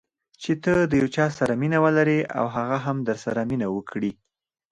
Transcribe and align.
چې 0.41 0.51
ته 0.63 0.73
د 0.89 0.91
یو 1.01 1.07
چا 1.15 1.25
سره 1.37 1.53
مینه 1.61 1.79
ولرې 1.85 2.19
او 2.37 2.45
هغه 2.55 2.77
هم 2.85 2.97
درسره 3.09 3.41
مینه 3.49 3.67
وکړي. 3.75 4.11